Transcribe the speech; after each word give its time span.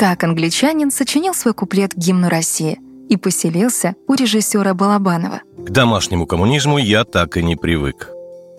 Как 0.00 0.24
англичанин 0.24 0.90
сочинил 0.90 1.34
свой 1.34 1.52
куплет 1.52 1.92
к 1.92 1.98
гимну 1.98 2.30
России 2.30 2.78
и 3.10 3.18
поселился 3.18 3.96
у 4.08 4.14
режиссера 4.14 4.72
Балабанова. 4.72 5.42
К 5.58 5.68
домашнему 5.68 6.24
коммунизму 6.24 6.78
я 6.78 7.04
так 7.04 7.36
и 7.36 7.42
не 7.42 7.54
привык. 7.54 8.08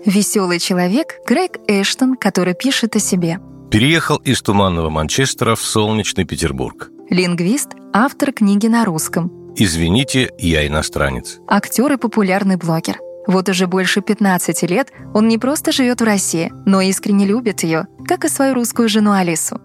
Веселый 0.05 0.59
человек 0.59 1.15
Грег 1.25 1.57
Эштон, 1.67 2.15
который 2.15 2.53
пишет 2.53 2.95
о 2.95 2.99
себе. 2.99 3.39
Переехал 3.71 4.17
из 4.17 4.39
туманного 4.43 4.91
Манчестера 4.91 5.55
в 5.55 5.61
солнечный 5.61 6.25
Петербург. 6.25 6.91
Лингвист, 7.09 7.69
автор 7.91 8.33
книги 8.33 8.67
на 8.67 8.85
русском. 8.85 9.31
Извините, 9.55 10.29
я 10.37 10.67
иностранец. 10.67 11.39
Актер 11.47 11.91
и 11.91 11.97
популярный 11.97 12.57
блогер– 12.57 12.99
вот 13.25 13.49
уже 13.49 13.65
больше 13.65 14.01
15 14.01 14.61
лет 14.69 14.91
он 15.15 15.27
не 15.27 15.39
просто 15.39 15.71
живет 15.71 16.01
в 16.01 16.03
России, 16.03 16.51
но 16.67 16.81
искренне 16.81 17.25
любит 17.25 17.63
ее, 17.63 17.87
как 18.07 18.25
и 18.25 18.29
свою 18.29 18.53
русскую 18.53 18.89
жену 18.89 19.11
Алису. 19.11 19.59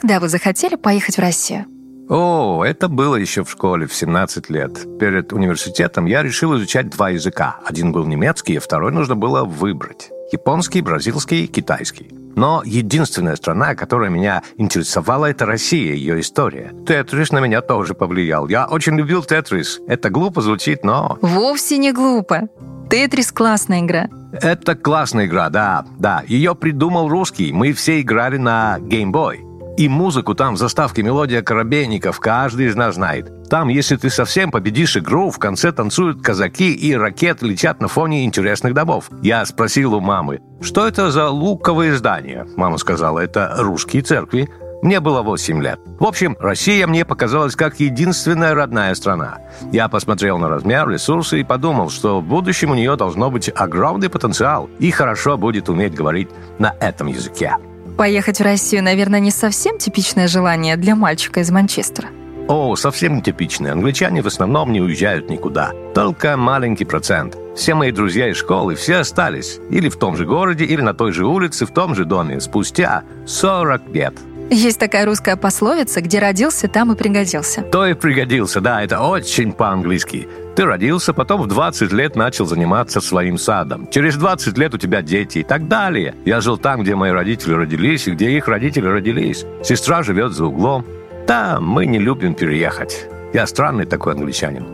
Когда 0.00 0.20
вы 0.20 0.28
захотели 0.28 0.76
поехать 0.76 1.16
в 1.16 1.20
Россию? 1.20 1.66
О, 2.08 2.62
это 2.64 2.86
было 2.86 3.16
еще 3.16 3.42
в 3.42 3.50
школе 3.50 3.88
в 3.88 3.92
17 3.92 4.48
лет. 4.48 4.98
Перед 5.00 5.32
университетом 5.32 6.06
я 6.06 6.22
решил 6.22 6.56
изучать 6.56 6.88
два 6.88 7.10
языка. 7.10 7.56
Один 7.64 7.90
был 7.90 8.06
немецкий, 8.06 8.58
а 8.58 8.60
второй 8.60 8.92
нужно 8.92 9.16
было 9.16 9.42
выбрать. 9.42 10.10
Японский, 10.30 10.82
бразильский, 10.82 11.48
китайский. 11.48 12.12
Но 12.36 12.62
единственная 12.64 13.34
страна, 13.34 13.74
которая 13.74 14.08
меня 14.08 14.44
интересовала, 14.56 15.26
это 15.26 15.46
Россия, 15.46 15.94
ее 15.94 16.20
история. 16.20 16.72
Тетрис 16.86 17.32
на 17.32 17.40
меня 17.40 17.60
тоже 17.60 17.94
повлиял. 17.94 18.46
Я 18.46 18.66
очень 18.66 18.96
любил 18.96 19.24
Тетрис. 19.24 19.80
Это 19.88 20.10
глупо 20.10 20.42
звучит, 20.42 20.84
но... 20.84 21.18
Вовсе 21.22 21.76
не 21.76 21.92
глупо. 21.92 22.48
Тетрис— 22.88 23.32
классная 23.32 23.80
игра. 23.80 24.08
Это 24.32 24.76
классная 24.76 25.26
игра, 25.26 25.50
да, 25.50 25.84
да. 25.98 26.22
Ее 26.28 26.54
придумал 26.54 27.08
русский. 27.08 27.52
Мы 27.52 27.72
все 27.72 28.00
играли 28.00 28.36
на 28.36 28.78
Game 28.78 29.10
Boy. 29.10 29.47
И 29.78 29.88
музыку 29.88 30.34
там 30.34 30.56
в 30.56 30.58
заставке 30.58 31.04
мелодия 31.04 31.40
Коробейников 31.40 32.18
каждый 32.18 32.66
из 32.66 32.74
нас 32.74 32.96
знает. 32.96 33.48
Там, 33.48 33.68
если 33.68 33.94
ты 33.94 34.10
совсем 34.10 34.50
победишь 34.50 34.96
игру, 34.96 35.30
в 35.30 35.38
конце 35.38 35.70
танцуют 35.70 36.20
казаки 36.20 36.74
и 36.74 36.96
ракеты 36.96 37.46
летят 37.46 37.80
на 37.80 37.86
фоне 37.86 38.24
интересных 38.24 38.74
домов. 38.74 39.08
Я 39.22 39.46
спросил 39.46 39.94
у 39.94 40.00
мамы, 40.00 40.40
что 40.60 40.88
это 40.88 41.12
за 41.12 41.28
луковые 41.28 41.94
здания? 41.94 42.44
Мама 42.56 42.78
сказала, 42.78 43.20
это 43.20 43.54
русские 43.58 44.02
церкви. 44.02 44.48
Мне 44.82 44.98
было 44.98 45.22
8 45.22 45.62
лет. 45.62 45.78
В 46.00 46.04
общем, 46.04 46.36
Россия 46.40 46.84
мне 46.88 47.04
показалась 47.04 47.54
как 47.54 47.78
единственная 47.78 48.56
родная 48.56 48.96
страна. 48.96 49.38
Я 49.70 49.88
посмотрел 49.88 50.38
на 50.38 50.48
размер, 50.48 50.88
ресурсы 50.88 51.38
и 51.38 51.44
подумал, 51.44 51.90
что 51.90 52.20
в 52.20 52.24
будущем 52.24 52.72
у 52.72 52.74
нее 52.74 52.96
должно 52.96 53.30
быть 53.30 53.48
огромный 53.54 54.10
потенциал 54.10 54.68
и 54.80 54.90
хорошо 54.90 55.36
будет 55.36 55.68
уметь 55.68 55.94
говорить 55.94 56.30
на 56.58 56.74
этом 56.80 57.06
языке. 57.06 57.56
Поехать 57.98 58.38
в 58.38 58.44
Россию, 58.44 58.84
наверное, 58.84 59.18
не 59.18 59.32
совсем 59.32 59.76
типичное 59.76 60.28
желание 60.28 60.76
для 60.76 60.94
мальчика 60.94 61.40
из 61.40 61.50
Манчестера. 61.50 62.08
О, 62.46 62.76
совсем 62.76 63.16
не 63.16 63.22
типичное. 63.22 63.72
Англичане 63.72 64.22
в 64.22 64.28
основном 64.28 64.72
не 64.72 64.80
уезжают 64.80 65.28
никуда. 65.28 65.72
Только 65.96 66.36
маленький 66.36 66.84
процент. 66.84 67.36
Все 67.56 67.74
мои 67.74 67.90
друзья 67.90 68.30
из 68.30 68.36
школы, 68.36 68.76
все 68.76 68.98
остались. 68.98 69.58
Или 69.68 69.88
в 69.88 69.98
том 69.98 70.16
же 70.16 70.26
городе, 70.26 70.64
или 70.64 70.80
на 70.80 70.94
той 70.94 71.10
же 71.10 71.26
улице, 71.26 71.66
в 71.66 71.72
том 71.72 71.96
же 71.96 72.04
доме. 72.04 72.40
Спустя 72.40 73.02
40 73.26 73.88
лет. 73.92 74.14
Есть 74.48 74.78
такая 74.78 75.04
русская 75.04 75.36
пословица, 75.36 76.00
где 76.00 76.20
родился, 76.20 76.68
там 76.68 76.92
и 76.92 76.96
пригодился. 76.96 77.62
То 77.62 77.84
и 77.84 77.94
пригодился, 77.94 78.60
да, 78.60 78.80
это 78.82 79.00
очень 79.00 79.52
по-английски. 79.52 80.28
Ты 80.58 80.64
родился, 80.64 81.14
потом 81.14 81.42
в 81.42 81.46
20 81.46 81.92
лет 81.92 82.16
начал 82.16 82.44
заниматься 82.44 83.00
своим 83.00 83.38
садом. 83.38 83.86
Через 83.92 84.16
20 84.16 84.58
лет 84.58 84.74
у 84.74 84.76
тебя 84.76 85.02
дети 85.02 85.38
и 85.38 85.42
так 85.44 85.68
далее. 85.68 86.16
Я 86.24 86.40
жил 86.40 86.58
там, 86.58 86.82
где 86.82 86.96
мои 86.96 87.12
родители 87.12 87.52
родились 87.52 88.08
и 88.08 88.10
где 88.10 88.32
их 88.32 88.48
родители 88.48 88.88
родились. 88.88 89.46
Сестра 89.62 90.02
живет 90.02 90.32
за 90.32 90.46
углом. 90.46 90.84
Да, 91.28 91.60
мы 91.60 91.86
не 91.86 92.00
любим 92.00 92.34
переехать. 92.34 93.06
Я 93.32 93.46
странный 93.46 93.84
такой 93.86 94.14
англичанин. 94.14 94.66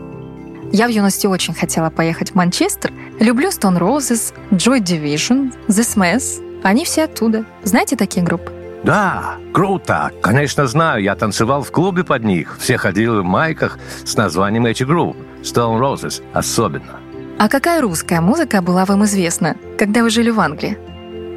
Я 0.71 0.87
в 0.87 0.89
юности 0.89 1.27
очень 1.27 1.53
хотела 1.53 1.91
поехать 1.91 2.31
в 2.31 2.33
Манчестер. 2.33 2.91
Люблю 3.19 3.49
Stone 3.49 3.77
Roses, 3.77 4.33
Joy 4.49 4.79
Division, 4.79 5.53
The 5.67 5.83
Smiths. 5.83 6.61
Они 6.63 6.83
все 6.83 7.03
оттуда. 7.03 7.45
Знаете 7.63 7.95
такие 7.95 8.25
группы? 8.25 8.51
Да, 8.83 9.37
круто. 9.53 10.11
Конечно, 10.23 10.65
знаю. 10.65 11.03
Я 11.03 11.15
танцевал 11.15 11.61
в 11.61 11.71
клубе 11.71 12.03
под 12.03 12.23
них. 12.23 12.57
Все 12.59 12.77
ходили 12.77 13.07
в 13.07 13.23
майках 13.23 13.77
с 14.03 14.15
названием 14.15 14.65
этих 14.65 14.87
групп. 14.87 15.15
Stone 15.45 15.79
Roses 15.79 16.21
особенно. 16.33 16.99
А 17.37 17.49
какая 17.49 17.81
русская 17.81 18.21
музыка 18.21 18.61
была 18.61 18.85
вам 18.85 19.03
известна, 19.05 19.55
когда 19.77 20.03
вы 20.03 20.09
жили 20.09 20.29
в 20.29 20.39
Англии? 20.39 20.77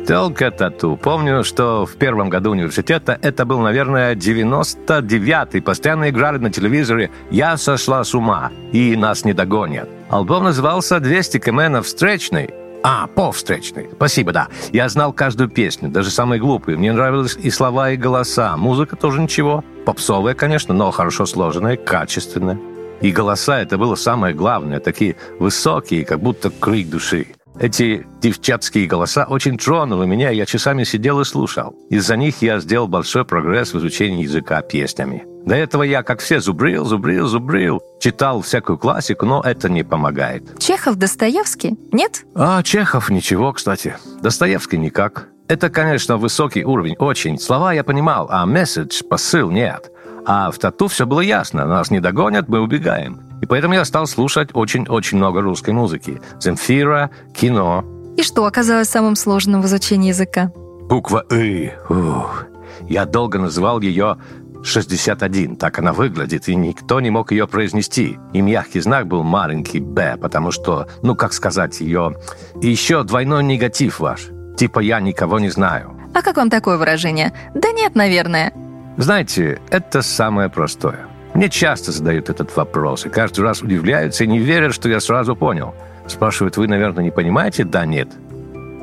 Только 0.06 0.50
тату. 0.50 0.96
Помню, 0.96 1.44
что 1.44 1.84
в 1.84 1.96
первом 1.96 2.30
году 2.30 2.52
университета, 2.52 3.19
это 3.20 3.44
был, 3.44 3.58
наверное, 3.58 4.14
99-й, 4.14 5.60
постоянно 5.60 6.08
играли 6.08 6.38
на 6.38 6.50
телевизоре 6.50 7.10
«Я 7.30 7.58
сошла 7.58 8.02
с 8.04 8.14
ума» 8.14 8.50
и 8.72 8.96
«Нас 8.96 9.26
не 9.26 9.34
догонят». 9.34 9.86
Альбом 10.08 10.44
назывался 10.44 10.96
«200 10.96 11.40
км 11.40 11.82
встречный», 11.82 12.48
а, 12.82 13.08
по 13.08 13.32
встречной. 13.32 13.90
Спасибо, 13.92 14.32
да. 14.32 14.48
Я 14.72 14.88
знал 14.88 15.12
каждую 15.12 15.50
песню, 15.50 15.90
даже 15.90 16.10
самые 16.10 16.40
глупые. 16.40 16.78
Мне 16.78 16.92
нравились 16.92 17.36
и 17.36 17.50
слова, 17.50 17.90
и 17.90 17.96
голоса. 17.96 18.56
Музыка 18.56 18.96
тоже 18.96 19.20
ничего. 19.20 19.64
Попсовая, 19.84 20.34
конечно, 20.34 20.72
но 20.72 20.90
хорошо 20.90 21.26
сложенная, 21.26 21.76
качественная. 21.76 22.58
И 23.00 23.12
голоса— 23.12 23.60
это 23.62 23.78
было 23.78 23.94
самое 23.94 24.34
главное. 24.34 24.81
Такие 24.81 25.16
высокие, 25.38 26.04
как 26.04 26.20
будто 26.20 26.50
крик 26.50 26.88
души. 26.88 27.28
Эти 27.59 28.06
девчатские 28.20 28.86
голоса 28.86 29.26
очень 29.28 29.59
тронули 29.59 30.06
меня, 30.06 30.31
я 30.31 30.47
часами 30.47 30.84
сидел 30.84 31.20
и 31.20 31.25
слушал. 31.25 31.75
Из-за 31.91 32.16
них 32.16 32.41
я 32.41 32.60
сделал 32.60 32.87
большой 32.87 33.25
прогресс 33.25 33.72
в 33.75 33.78
изучении 33.78 34.22
языка 34.22 34.62
песнями. 34.62 35.25
До 35.44 35.56
этого 35.56 35.82
я, 35.82 36.03
как 36.04 36.20
все, 36.20 36.41
зубрил, 36.41 36.84
зубрил, 36.84 37.26
зубрил. 37.26 37.81
Читал 38.00 38.42
всякую 38.42 38.78
классику, 38.78 39.26
но 39.26 39.41
это 39.42 39.69
не 39.69 39.82
помогает. 39.82 40.58
Чехов, 40.60 40.97
Достоевский? 40.97 41.76
Нет? 41.91 42.25
А, 42.34 42.62
Чехов 42.62 43.10
ничего, 43.10 43.53
кстати. 43.53 43.97
Достоевский 44.22 44.78
никак. 44.78 45.28
Это, 45.48 45.70
конечно, 45.70 46.19
высокий 46.19 46.64
уровень, 46.64 46.94
очень. 46.98 47.38
Слова 47.41 47.72
я 47.72 47.82
понимал, 47.82 48.28
а 48.31 48.44
месседж, 48.44 49.03
посыл 49.08 49.50
нет. 49.50 49.91
А 50.31 50.50
в 50.50 50.59
тату 50.59 50.89
все 50.89 51.06
было 51.06 51.21
ясно. 51.21 51.65
Нас 51.65 51.91
не 51.91 52.00
догонят, 52.00 52.49
мы 52.49 52.61
убегаем. 52.61 53.22
И 53.41 53.47
поэтому 53.47 53.72
я 53.72 53.87
стал 53.87 54.06
слушать 54.06 54.50
очень-очень 54.53 55.16
много 55.16 55.41
русской 55.41 55.71
музыки. 55.71 56.21
Земфира, 56.39 57.11
кино. 57.34 57.83
И 58.19 58.22
что 58.22 58.44
оказалось 58.44 58.91
самым 58.91 59.17
сложным 59.17 59.62
в 59.62 59.67
изучении 59.67 60.09
языка? 60.09 60.53
Буква 60.55 61.25
«ы». 61.31 61.72
Ух. 61.88 62.44
Я 62.83 63.06
долго 63.06 63.38
называл 63.38 63.81
ее 63.81 64.19
61, 64.62 65.56
так 65.56 65.78
она 65.78 65.94
выглядит, 65.94 66.47
и 66.49 66.55
никто 66.55 67.00
не 67.00 67.09
мог 67.09 67.33
ее 67.33 67.49
произнести. 67.49 68.19
И 68.34 68.43
мягкий 68.43 68.81
знак 68.81 69.06
был 69.06 69.22
маленький 69.22 69.81
«б», 69.81 70.19
потому 70.21 70.50
что, 70.50 70.88
ну, 71.03 71.17
как 71.17 71.33
сказать, 71.33 71.81
ее... 71.81 72.17
И 72.61 72.69
еще 72.69 73.03
двойной 73.03 73.44
негатив 73.44 73.99
ваш. 73.99 74.28
Типа 74.59 74.81
«я 74.81 75.00
никого 75.00 75.38
не 75.38 75.49
знаю». 75.49 75.99
А 76.15 76.21
как 76.21 76.37
вам 76.37 76.50
такое 76.50 76.77
выражение? 76.77 77.33
Да 77.55 77.72
нет, 77.72 77.94
наверное. 77.94 78.52
Знаете, 78.99 79.61
это 79.71 80.03
самое 80.03 80.49
простое. 80.49 81.06
Мне 81.33 81.49
часто 81.49 81.93
задают 81.93 82.31
этот 82.31 82.55
вопрос, 82.56 83.06
и 83.06 83.09
каждый 83.09 83.43
раз 83.43 83.62
удивляются 83.62 84.25
и 84.25 84.27
не 84.27 84.41
верят, 84.41 84.75
что 84.75 84.89
я 84.89 84.99
сразу 84.99 85.37
понял. 85.37 85.73
Спрашивают, 86.09 86.56
вы, 86.56 86.67
наверное, 86.67 87.05
не 87.05 87.12
понимаете? 87.12 87.62
Да, 87.62 87.87
нет. 87.87 88.09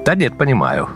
Да 0.05 0.15
нет, 0.15 0.37
понимаю. 0.37 0.87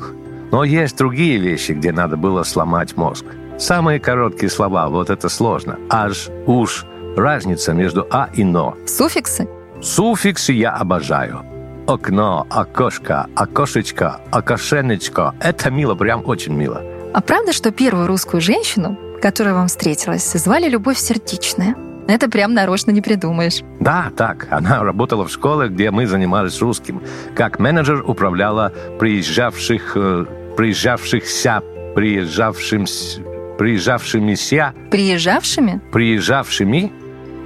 Но 0.54 0.64
есть 0.64 0.98
другие 0.98 1.38
вещи, 1.38 1.74
где 1.74 1.92
надо 1.92 2.16
было 2.16 2.44
сломать 2.44 2.96
мозг. 2.96 3.26
Самые 3.58 4.00
короткие 4.00 4.50
слова, 4.50 4.88
вот 4.88 5.10
это 5.10 5.28
сложно. 5.28 5.78
Аж, 5.90 6.30
уж, 6.46 6.86
разница 7.18 7.74
между 7.74 8.08
«а» 8.10 8.30
и 8.34 8.46
«но». 8.46 8.78
Суффиксы? 8.88 9.50
Суффиксы 9.82 10.54
я 10.54 10.72
обожаю. 10.72 11.42
Окно, 11.88 12.48
окошко, 12.50 13.28
окошечко, 13.36 14.22
окошенечко. 14.32 15.36
Это 15.42 15.70
мило, 15.72 15.96
прям 15.96 16.26
очень 16.26 16.54
мило. 16.54 16.82
А 17.14 17.20
правда, 17.20 17.52
что 17.52 17.72
первую 17.72 18.08
русскую 18.08 18.40
женщину, 18.40 18.98
которая 19.20 19.54
вам 19.54 19.68
встретилась, 19.68 20.32
звали 20.34 20.70
Любовь 20.70 20.98
Сердечная? 20.98 21.76
Это 22.08 22.28
прям 22.28 22.54
нарочно 22.56 22.90
не 22.92 23.02
придумаешь. 23.02 23.62
Да, 23.80 24.12
так. 24.18 24.48
Она 24.50 24.84
работала 24.84 25.28
в 25.28 25.32
школе, 25.32 25.70
где 25.70 25.92
мы 25.92 26.08
занимались 26.08 26.60
русским. 26.60 27.04
Как 27.36 27.60
менеджер 27.60 28.04
управляла 28.04 28.74
приезжавших, 28.98 29.94
э, 29.96 30.26
приезжавшихся, 30.58 31.62
приезжавшимся, 31.96 33.22
приезжавшимися... 33.60 34.74
Приезжавшими? 34.90 35.82
Приезжавшими? 35.92 36.92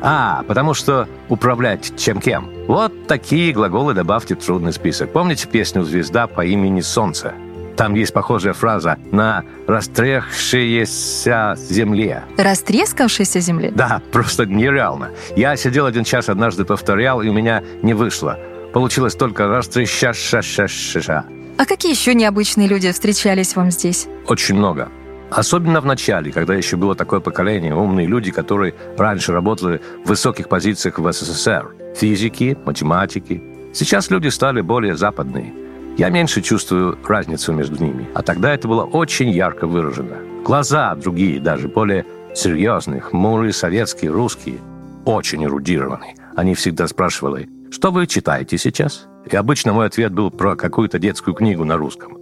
А, 0.01 0.43
потому 0.47 0.73
что 0.73 1.07
управлять 1.29 1.97
чем 1.97 2.21
кем. 2.21 2.49
Вот 2.67 3.07
такие 3.07 3.53
глаголы 3.53 3.93
добавьте 3.93 4.35
в 4.35 4.39
трудный 4.39 4.71
список. 4.73 5.11
Помните 5.11 5.47
песню 5.47 5.83
«Звезда 5.83 6.27
по 6.27 6.45
имени 6.45 6.81
Солнце»? 6.81 7.33
Там 7.75 7.95
есть 7.95 8.13
похожая 8.13 8.53
фраза 8.53 8.97
«на 9.11 9.43
растрехшейся 9.67 11.55
земле». 11.57 12.23
Растрескавшейся 12.37 13.39
земле? 13.39 13.71
Да, 13.73 14.01
просто 14.11 14.45
нереально. 14.45 15.09
Я 15.35 15.55
сидел 15.55 15.85
один 15.85 16.03
час, 16.03 16.29
однажды 16.29 16.65
повторял, 16.65 17.21
и 17.21 17.29
у 17.29 17.33
меня 17.33 17.63
не 17.81 17.93
вышло. 17.93 18.37
Получилось 18.73 19.15
только 19.15 19.47
растреща-ша-ша-ша. 19.47 21.25
А 21.57 21.65
какие 21.65 21.91
еще 21.91 22.13
необычные 22.13 22.67
люди 22.67 22.91
встречались 22.91 23.55
вам 23.55 23.71
здесь? 23.71 24.07
Очень 24.27 24.55
много. 24.55 24.89
Особенно 25.29 25.81
в 25.81 25.85
начале, 25.85 26.31
когда 26.31 26.53
еще 26.53 26.77
было 26.77 26.95
такое 26.95 27.19
поколение, 27.19 27.75
умные 27.75 28.05
люди, 28.05 28.31
которые 28.31 28.75
раньше 28.97 29.31
работали 29.31 29.81
в 30.03 30.09
высоких 30.09 30.47
позициях 30.47 30.99
в 30.99 31.11
СССР. 31.11 31.75
Физики, 31.95 32.57
математики. 32.65 33.41
Сейчас 33.73 34.11
люди 34.11 34.27
стали 34.27 34.61
более 34.61 34.95
западные. 34.95 35.53
Я 35.95 36.09
меньше 36.09 36.41
чувствую 36.41 36.97
разницу 37.07 37.53
между 37.53 37.83
ними. 37.83 38.07
А 38.15 38.23
тогда 38.23 38.53
это 38.53 38.67
было 38.67 38.83
очень 38.83 39.29
ярко 39.29 39.67
выражено. 39.67 40.17
Глаза 40.43 40.95
другие, 40.95 41.39
даже 41.39 41.67
более 41.67 42.05
серьезные, 42.33 42.99
хмурые, 42.99 43.53
советские, 43.53 44.11
русские. 44.11 44.57
Очень 45.05 45.43
эрудированные. 45.45 46.15
Они 46.35 46.55
всегда 46.55 46.87
спрашивали, 46.87 47.47
что 47.69 47.91
вы 47.91 48.07
читаете 48.07 48.57
сейчас? 48.57 49.07
И 49.29 49.35
обычно 49.35 49.73
мой 49.73 49.85
ответ 49.85 50.11
был 50.11 50.31
про 50.31 50.55
какую-то 50.55 50.97
детскую 50.97 51.35
книгу 51.35 51.63
на 51.63 51.77
русском. 51.77 52.17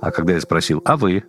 А 0.00 0.10
когда 0.10 0.32
я 0.32 0.40
спросил, 0.40 0.80
а 0.86 0.96
вы? 0.96 1.24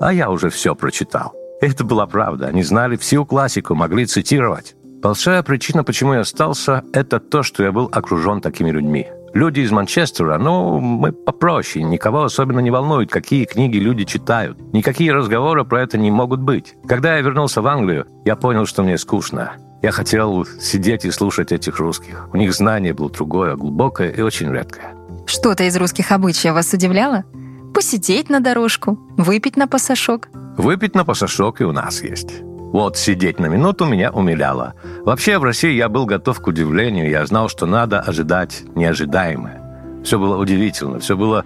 А 0.00 0.12
я 0.12 0.30
уже 0.30 0.48
все 0.48 0.74
прочитал. 0.74 1.34
Это 1.60 1.84
была 1.84 2.06
правда. 2.06 2.46
Они 2.46 2.62
знали 2.62 2.96
всю 2.96 3.26
классику, 3.26 3.74
могли 3.74 4.06
цитировать. 4.06 4.76
Большая 5.02 5.42
причина, 5.42 5.84
почему 5.84 6.14
я 6.14 6.20
остался, 6.20 6.82
это 6.94 7.20
то, 7.20 7.42
что 7.42 7.62
я 7.62 7.72
был 7.72 7.90
окружен 7.92 8.40
такими 8.40 8.70
людьми. 8.70 9.06
Люди 9.34 9.60
из 9.60 9.72
Манчестера, 9.72 10.38
ну, 10.38 10.78
мы 10.78 11.10
попроще, 11.10 11.84
никого 11.84 12.22
особенно 12.22 12.60
не 12.60 12.70
волнует, 12.70 13.10
какие 13.10 13.46
книги 13.46 13.78
люди 13.78 14.04
читают. 14.04 14.56
Никакие 14.72 15.12
разговоры 15.12 15.64
про 15.64 15.82
это 15.82 15.98
не 15.98 16.12
могут 16.12 16.38
быть. 16.38 16.76
Когда 16.86 17.16
я 17.16 17.20
вернулся 17.20 17.60
в 17.60 17.66
Англию, 17.66 18.06
я 18.24 18.36
понял, 18.36 18.64
что 18.64 18.84
мне 18.84 18.96
скучно. 18.96 19.54
Я 19.82 19.90
хотел 19.90 20.46
сидеть 20.60 21.04
и 21.04 21.10
слушать 21.10 21.50
этих 21.50 21.80
русских. 21.80 22.28
У 22.32 22.36
них 22.36 22.54
знание 22.54 22.94
было 22.94 23.10
другое, 23.10 23.56
глубокое 23.56 24.10
и 24.10 24.20
очень 24.20 24.52
редкое. 24.52 24.94
Что-то 25.26 25.64
из 25.64 25.76
русских 25.76 26.12
обычаев 26.12 26.54
вас 26.54 26.72
удивляло? 26.72 27.24
Посидеть 27.74 28.30
на 28.30 28.38
дорожку, 28.38 29.00
выпить 29.16 29.56
на 29.56 29.66
пасашок? 29.66 30.28
Выпить 30.56 30.94
на 30.94 31.04
пасашок 31.04 31.60
и 31.60 31.64
у 31.64 31.72
нас 31.72 32.04
есть. 32.04 32.30
Вот 32.74 32.96
сидеть 32.96 33.38
на 33.38 33.46
минуту 33.46 33.84
меня 33.84 34.10
умиляло. 34.10 34.74
Вообще 35.04 35.38
в 35.38 35.44
России 35.44 35.70
я 35.70 35.88
был 35.88 36.06
готов 36.06 36.40
к 36.40 36.48
удивлению, 36.48 37.08
я 37.08 37.24
знал, 37.24 37.48
что 37.48 37.66
надо 37.66 38.00
ожидать 38.00 38.64
неожидаемое. 38.74 39.62
Все 40.02 40.18
было 40.18 40.36
удивительно, 40.36 40.98
все 40.98 41.16
было, 41.16 41.44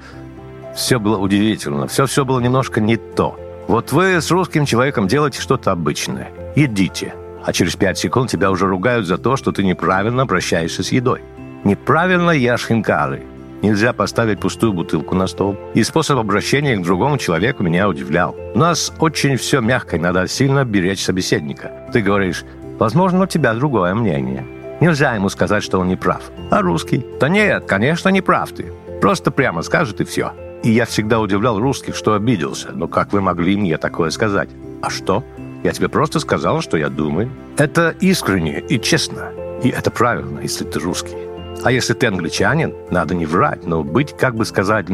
все 0.75 0.99
было 0.99 1.19
удивительно, 1.19 1.87
все, 1.87 2.07
все 2.07 2.25
было 2.25 2.41
немножко 2.41 2.81
не 2.81 2.97
то. 2.97 3.39
Вот 3.69 3.93
вы 3.93 4.23
с 4.23 4.31
русским 4.31 4.65
человеком 4.65 5.07
делаете 5.07 5.43
что-то 5.43 5.71
обычное. 5.71 6.31
Едите 6.57 7.13
а 7.45 7.53
через 7.53 7.77
пять 7.77 7.99
секунд 7.99 8.31
тебя 8.31 8.51
уже 8.51 8.67
ругают 8.67 9.07
за 9.07 9.19
то, 9.19 9.37
что 9.37 9.53
ты 9.53 9.65
неправильно 9.65 10.23
обращаешься 10.23 10.83
с 10.83 10.93
едой. 10.93 11.23
Неправильно 11.63 12.31
ешь 12.31 12.67
хинкали. 12.67 13.23
Нельзя 13.63 13.93
поставить 13.93 14.41
пустую 14.41 14.73
бутылку 14.73 15.15
на 15.15 15.27
стол. 15.27 15.57
И 15.75 15.83
способ 15.83 16.19
обращения 16.19 16.77
к 16.77 16.83
другому 16.83 17.19
человеку 17.19 17.63
меня 17.63 17.89
удивлял. 17.89 18.37
У 18.55 18.59
нас 18.59 18.93
очень 19.01 19.37
все 19.37 19.61
мягко, 19.61 19.97
и 19.97 20.01
надо 20.01 20.29
сильно 20.29 20.65
беречь 20.65 21.05
собеседника. 21.05 21.73
Ты 21.93 22.01
говоришь, 22.01 22.45
возможно, 22.79 23.25
у 23.25 23.27
тебя 23.27 23.55
другое 23.55 23.95
мнение. 23.95 24.47
Нельзя 24.81 25.15
ему 25.15 25.29
сказать, 25.29 25.65
что 25.65 25.81
он 25.81 25.89
не 25.89 25.97
прав. 25.97 26.31
А 26.51 26.63
русский? 26.63 27.05
Да 27.21 27.29
нет, 27.29 27.65
конечно, 27.67 28.11
не 28.11 28.21
прав 28.21 28.53
ты. 28.53 28.73
Просто 29.01 29.31
прямо 29.33 29.63
скажет 29.63 30.01
и 30.01 30.05
все. 30.05 30.33
И 30.63 30.71
я 30.71 30.87
всегда 30.87 31.19
удивлял 31.19 31.59
русских, 31.59 31.97
что 31.97 32.15
обиделся. 32.15 32.71
Но 32.73 32.87
как 32.87 33.13
вы 33.13 33.21
могли 33.21 33.57
мне 33.57 33.77
такое 33.77 34.11
сказать? 34.11 34.51
А 34.83 34.91
что? 34.91 35.25
Я 35.65 35.73
тебе 35.73 35.89
просто 35.89 36.21
сказал, 36.21 36.61
что 36.61 36.77
я 36.77 36.89
думаю. 36.89 37.31
Это 37.57 37.95
искренне 38.01 38.61
и 38.61 38.81
честно. 38.81 39.33
И 39.65 39.69
это 39.71 39.91
правильно, 39.91 40.41
если 40.41 40.65
ты 40.65 40.79
русский. 40.79 41.28
А 41.65 41.73
если 41.73 41.95
ты 41.95 42.07
англичанин, 42.07 42.75
надо 42.91 43.15
не 43.15 43.27
врать, 43.27 43.67
но 43.67 43.83
быть, 43.83 44.17
как 44.17 44.35
бы 44.35 44.45
сказать, 44.45 44.87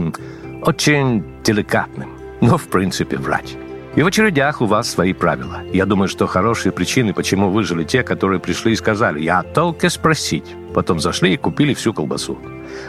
очень 0.63 1.25
деликатным. 1.45 2.11
Но, 2.41 2.57
в 2.57 2.69
принципе, 2.69 3.17
врать. 3.17 3.57
И 3.97 4.03
в 4.03 4.07
очередях 4.07 4.61
у 4.61 4.67
вас 4.67 4.91
свои 4.91 5.13
правила. 5.13 5.63
Я 5.73 5.87
думаю, 5.87 6.09
что 6.09 6.27
хорошие 6.27 6.73
причины, 6.73 7.13
почему 7.13 7.51
выжили 7.51 7.85
те, 7.85 8.03
которые 8.03 8.41
пришли 8.41 8.73
и 8.73 8.77
сказали, 8.77 9.21
я 9.21 9.43
только 9.43 9.89
спросить. 9.89 10.57
Потом 10.75 10.99
зашли 10.99 11.35
и 11.35 11.37
купили 11.37 11.75
всю 11.75 11.93
колбасу. 11.93 12.39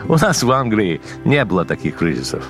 У 0.07 0.13
нас 0.13 0.41
в 0.41 0.51
Англии 0.51 1.01
не 1.23 1.45
было 1.45 1.63
таких 1.63 1.97
кризисов. 1.97 2.43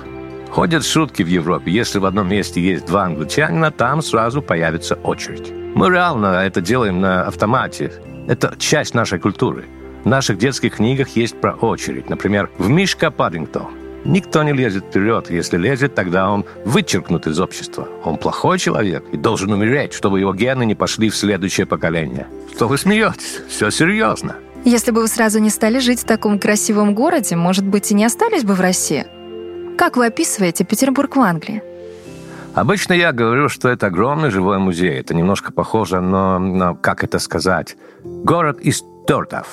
Ходят 0.50 0.86
шутки 0.86 1.22
в 1.22 1.26
Европе. 1.26 1.70
Если 1.70 1.98
в 1.98 2.06
одном 2.06 2.28
месте 2.28 2.62
есть 2.62 2.86
два 2.86 3.04
англичанина, 3.04 3.70
там 3.70 4.00
сразу 4.00 4.40
появится 4.40 4.94
очередь. 4.94 5.52
Мы 5.74 5.90
реально 5.90 6.26
это 6.46 6.62
делаем 6.62 7.00
на 7.00 7.24
автомате. 7.24 7.92
Это 8.26 8.54
часть 8.58 8.94
нашей 8.94 9.18
культуры. 9.18 9.66
В 10.04 10.08
наших 10.08 10.38
детских 10.38 10.76
книгах 10.76 11.08
есть 11.10 11.40
про 11.40 11.52
очередь. 11.52 12.08
Например, 12.08 12.50
в 12.58 12.68
Мишка 12.68 13.10
Паддингтон. 13.10 13.68
Никто 14.04 14.44
не 14.44 14.52
лезет 14.52 14.84
вперед. 14.84 15.30
Если 15.30 15.56
лезет, 15.56 15.96
тогда 15.96 16.30
он 16.30 16.44
вычеркнут 16.64 17.26
из 17.26 17.40
общества. 17.40 17.88
Он 18.04 18.16
плохой 18.18 18.58
человек 18.58 19.04
и 19.10 19.16
должен 19.16 19.52
умереть, 19.52 19.92
чтобы 19.92 20.20
его 20.20 20.32
гены 20.32 20.64
не 20.64 20.76
пошли 20.76 21.10
в 21.10 21.16
следующее 21.16 21.66
поколение. 21.66 22.28
Что 22.54 22.68
вы 22.68 22.78
смеетесь? 22.78 23.40
Все 23.48 23.70
серьезно. 23.70 24.36
Если 24.64 24.92
бы 24.92 25.00
вы 25.00 25.08
сразу 25.08 25.40
не 25.40 25.50
стали 25.50 25.80
жить 25.80 26.00
в 26.00 26.04
таком 26.04 26.38
красивом 26.38 26.94
городе, 26.94 27.34
может 27.34 27.64
быть, 27.66 27.90
и 27.90 27.94
не 27.94 28.04
остались 28.04 28.44
бы 28.44 28.54
в 28.54 28.60
России? 28.60 29.06
Как 29.76 29.96
вы 29.96 30.06
описываете 30.06 30.64
Петербург 30.64 31.16
в 31.16 31.20
Англии? 31.20 31.62
Обычно 32.54 32.94
я 32.94 33.12
говорю, 33.12 33.48
что 33.48 33.68
это 33.68 33.88
огромный 33.88 34.30
живой 34.30 34.58
музей. 34.58 34.98
Это 34.98 35.14
немножко 35.14 35.52
похоже 35.52 36.00
на, 36.00 36.38
на 36.38 36.74
как 36.74 37.04
это 37.04 37.18
сказать, 37.18 37.76
город 38.02 38.60
из 38.60 38.82
тортов. 39.06 39.46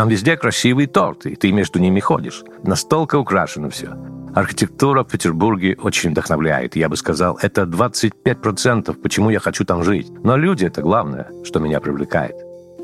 Там 0.00 0.08
везде 0.08 0.34
красивые 0.38 0.86
торты, 0.86 1.32
и 1.32 1.36
ты 1.36 1.52
между 1.52 1.78
ними 1.78 2.00
ходишь. 2.00 2.42
Настолько 2.62 3.16
украшено 3.18 3.68
все. 3.68 3.90
Архитектура 4.34 5.04
в 5.04 5.08
Петербурге 5.08 5.76
очень 5.78 6.12
вдохновляет. 6.12 6.74
Я 6.74 6.88
бы 6.88 6.96
сказал, 6.96 7.38
это 7.42 7.64
25%, 7.64 8.94
почему 8.94 9.28
я 9.28 9.40
хочу 9.40 9.66
там 9.66 9.84
жить. 9.84 10.10
Но 10.24 10.38
люди— 10.38 10.64
это 10.66 10.80
главное, 10.80 11.28
что 11.44 11.60
меня 11.60 11.80
привлекает. 11.80 12.34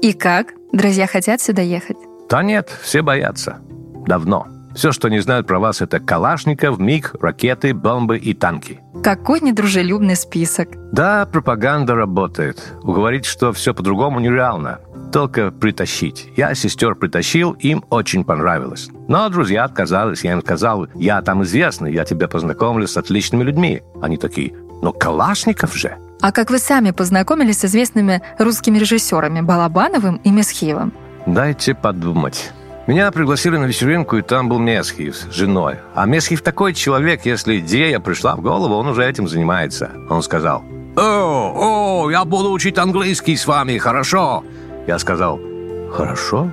И 0.02 0.12
как? 0.12 0.48
Друзья 0.72 1.06
хотят 1.06 1.40
сюда 1.40 1.62
ехать? 1.62 1.96
Да 2.28 2.42
нет, 2.42 2.68
все 2.82 3.00
боятся. 3.00 3.60
Давно. 4.06 4.48
Все, 4.74 4.92
что 4.92 5.08
не 5.08 5.20
знают 5.20 5.46
про 5.46 5.58
вас, 5.58 5.80
это 5.80 6.00
калашников, 6.00 6.78
МиГ, 6.78 7.14
ракеты, 7.22 7.72
бомбы 7.72 8.18
и 8.18 8.34
танки. 8.34 8.80
Какой 9.02 9.40
недружелюбный 9.40 10.16
список. 10.16 10.68
Да, 10.92 11.24
пропаганда 11.24 11.94
работает. 11.94 12.74
Уговорить, 12.82 13.24
что 13.24 13.54
все 13.54 13.72
по-другому 13.72 14.20
нереально. 14.20 14.80
Только 15.16 15.50
притащить. 15.50 16.28
Я 16.36 16.54
сестер 16.54 16.94
притащил, 16.94 17.52
им 17.52 17.82
очень 17.88 18.22
понравилось. 18.22 18.90
Но 19.08 19.26
друзья 19.30 19.64
отказались. 19.64 20.22
Я 20.24 20.32
им 20.32 20.42
сказал, 20.42 20.88
я 20.94 21.22
там 21.22 21.42
известный, 21.42 21.90
я 21.90 22.04
тебя 22.04 22.28
познакомлю 22.28 22.86
с 22.86 22.98
отличными 22.98 23.42
людьми. 23.42 23.80
Они 24.02 24.18
такие, 24.18 24.52
но 24.82 24.92
Калашников 24.92 25.74
же. 25.74 25.96
А 26.20 26.32
как 26.32 26.50
вы 26.50 26.58
сами 26.58 26.90
познакомились 26.90 27.60
с 27.60 27.64
известными 27.64 28.20
русскими 28.38 28.76
режиссерами 28.76 29.40
Балабановым 29.40 30.16
и 30.16 30.30
Месхиевым? 30.30 30.92
Дайте 31.24 31.74
подумать. 31.74 32.52
Меня 32.86 33.10
пригласили 33.10 33.56
на 33.56 33.64
вечеринку, 33.64 34.18
и 34.18 34.22
там 34.22 34.50
был 34.50 34.58
Месхиев 34.58 35.16
с 35.16 35.32
женой. 35.32 35.76
А 35.94 36.04
Месхиев 36.04 36.42
такой 36.42 36.74
человек, 36.74 37.24
если 37.24 37.58
идея 37.60 38.00
пришла 38.00 38.36
в 38.36 38.42
голову, 38.42 38.74
он 38.74 38.88
уже 38.88 39.02
этим 39.02 39.28
занимается. 39.28 39.92
Он 40.10 40.22
сказал, 40.22 40.62
«О, 40.94 42.02
о, 42.04 42.10
я 42.10 42.26
буду 42.26 42.52
учить 42.52 42.76
английский 42.76 43.34
с 43.34 43.46
вами, 43.46 43.78
хорошо?» 43.78 44.44
Я 44.86 44.98
сказал, 44.98 45.40
«Хорошо?» 45.92 46.52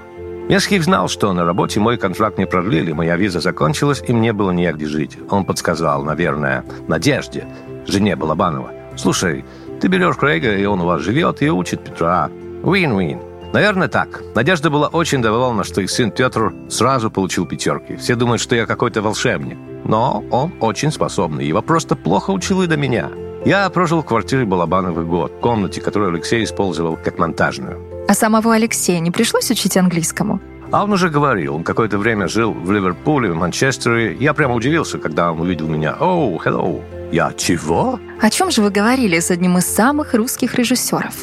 Месхиев 0.49 0.83
знал, 0.83 1.07
что 1.07 1.31
на 1.31 1.45
работе 1.45 1.79
мой 1.79 1.97
контракт 1.97 2.37
не 2.37 2.45
продлили, 2.45 2.91
моя 2.91 3.15
виза 3.15 3.39
закончилась, 3.39 4.03
и 4.05 4.11
мне 4.11 4.33
было 4.33 4.51
негде 4.51 4.85
жить. 4.85 5.17
Он 5.29 5.45
подсказал, 5.45 6.03
наверное, 6.03 6.65
Надежде, 6.87 7.47
жене 7.87 8.15
Балабанова. 8.15 8.71
«Слушай, 8.97 9.45
ты 9.79 9.87
берешь 9.87 10.17
Крейга, 10.17 10.55
и 10.55 10.65
он 10.65 10.81
у 10.81 10.85
вас 10.85 11.01
живет 11.01 11.41
и 11.41 11.49
учит 11.49 11.83
Петра. 11.83 12.29
Win-win. 12.63 13.51
Наверное, 13.53 13.87
так. 13.87 14.21
Надежда 14.35 14.69
была 14.69 14.87
очень 14.87 15.21
довольна, 15.21 15.63
что 15.63 15.81
их 15.81 15.91
сын 15.91 16.09
Петр 16.11 16.53
сразу 16.69 17.11
получил 17.11 17.45
пятерки. 17.45 17.95
Все 17.95 18.15
думают, 18.15 18.41
что 18.41 18.55
я 18.55 18.65
какой-то 18.65 19.01
волшебник. 19.01 19.57
Но 19.85 20.23
он 20.31 20.53
очень 20.59 20.91
способный. 20.91 21.45
Его 21.45 21.61
просто 21.61 21.95
плохо 21.95 22.31
учил 22.31 22.63
и 22.63 22.67
до 22.67 22.77
меня. 22.77 23.09
Я 23.45 23.69
прожил 23.69 24.01
в 24.01 24.05
квартире 24.05 24.45
Балабановый 24.45 25.05
год, 25.05 25.33
в 25.33 25.39
комнате, 25.39 25.81
которую 25.81 26.13
Алексей 26.13 26.43
использовал 26.43 26.97
как 26.97 27.19
монтажную. 27.19 27.92
А 28.07 28.13
самого 28.13 28.53
Алексея 28.53 28.99
не 28.99 29.11
пришлось 29.11 29.49
учить 29.51 29.77
английскому? 29.77 30.39
А 30.71 30.83
он 30.83 30.93
уже 30.93 31.09
говорил, 31.09 31.55
он 31.55 31.63
какое-то 31.63 31.97
время 31.97 32.27
жил 32.27 32.51
в 32.51 32.71
Ливерпуле, 32.71 33.31
в 33.31 33.35
Манчестере. 33.35 34.15
Я 34.19 34.33
прямо 34.33 34.55
удивился, 34.55 34.97
когда 34.97 35.31
он 35.31 35.39
увидел 35.39 35.67
меня. 35.67 35.95
«Оу, 35.99 36.35
oh, 36.35 36.43
hello!» 36.43 36.81
Я 37.13 37.31
чего? 37.37 37.99
О 38.19 38.29
чем 38.31 38.49
же 38.49 38.63
вы 38.63 38.71
говорили 38.71 39.19
с 39.19 39.29
одним 39.29 39.59
из 39.59 39.67
самых 39.67 40.15
русских 40.15 40.55
режиссеров? 40.55 41.13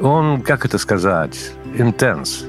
Он, 0.00 0.40
как 0.40 0.64
это 0.64 0.78
сказать, 0.78 1.52
интенс. 1.76 2.46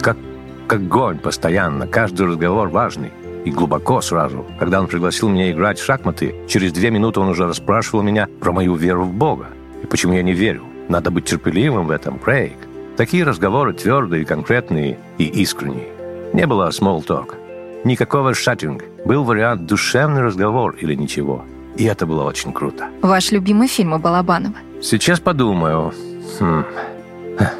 Как, 0.00 0.18
как 0.66 0.80
огонь 0.80 1.18
постоянно. 1.18 1.86
Каждый 1.86 2.26
разговор 2.26 2.68
важный. 2.68 3.10
и 3.46 3.50
глубоко 3.50 4.02
сразу. 4.02 4.44
Когда 4.58 4.80
он 4.80 4.86
пригласил 4.86 5.30
меня 5.30 5.50
играть 5.50 5.78
в 5.78 5.84
шахматы, 5.86 6.34
через 6.46 6.72
две 6.72 6.90
минуты 6.90 7.20
он 7.20 7.30
уже 7.30 7.46
расспрашивал 7.46 8.02
меня 8.02 8.28
про 8.38 8.52
мою 8.52 8.74
веру 8.74 9.04
в 9.04 9.14
Бога. 9.14 9.46
И 9.82 9.86
почему 9.86 10.12
я 10.12 10.22
не 10.22 10.34
верю. 10.34 10.64
Надо 10.90 11.10
быть 11.10 11.24
терпеливым 11.24 11.86
в 11.86 11.90
этом, 11.90 12.18
Крейг. 12.18 12.58
Такие 13.00 13.24
разговоры 13.24 13.72
твердые, 13.72 14.26
конкретные 14.26 14.98
и 15.16 15.24
искренние. 15.24 15.88
Не 16.34 16.46
было 16.46 16.68
small 16.68 17.02
talk. 17.02 17.34
Никакого 17.82 18.34
шатинга. 18.34 18.84
Был 19.06 19.24
вариант 19.24 19.64
душевный 19.64 20.20
разговор 20.20 20.76
или 20.78 20.94
ничего. 20.94 21.42
И 21.78 21.84
это 21.84 22.04
было 22.04 22.24
очень 22.24 22.52
круто. 22.52 22.90
Ваш 23.00 23.30
любимый 23.32 23.68
фильм 23.68 23.94
у 23.94 23.98
Балабанова? 23.98 24.54
Сейчас 24.82 25.18
подумаю. 25.18 25.94
Хм. 26.38 26.64